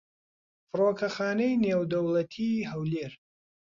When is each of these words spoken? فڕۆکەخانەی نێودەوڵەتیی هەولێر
فڕۆکەخانەی 0.69 1.59
نێودەوڵەتیی 1.63 2.65
هەولێر 2.71 3.13